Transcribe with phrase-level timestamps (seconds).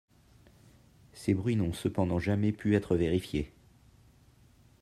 [1.13, 3.53] Ces bruits n'ont cependant jamais pu être vérifiés.